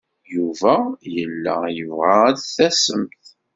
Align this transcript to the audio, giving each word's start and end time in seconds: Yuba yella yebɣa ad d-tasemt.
Yuba 0.33 0.75
yella 1.15 1.55
yebɣa 1.75 2.15
ad 2.29 2.35
d-tasemt. 2.37 3.23